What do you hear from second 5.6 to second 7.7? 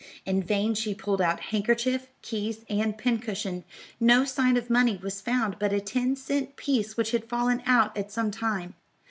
a ten cent piece which had fallen